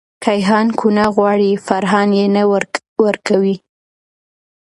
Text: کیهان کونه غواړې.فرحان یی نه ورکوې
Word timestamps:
کیهان 0.25 0.67
کونه 0.79 1.05
غواړې.فرحان 1.15 2.09
یی 2.19 2.27
نه 2.35 2.43
ورکوې 3.03 3.55